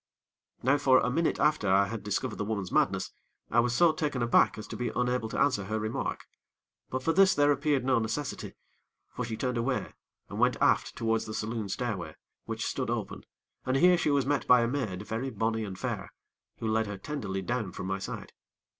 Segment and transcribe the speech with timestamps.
[0.63, 3.11] Now for a minute after I had discovered the woman's madness,
[3.51, 6.21] I was so taken aback as to be unable to answer her remark;
[6.89, 8.55] but for this there appeared no necessity;
[9.11, 9.93] for she turned away
[10.27, 13.25] and went aft towards the saloon stairway, which stood open,
[13.63, 16.11] and here she was met by a maid very bonny and fair,
[16.57, 18.33] who led her tenderly down from my sight.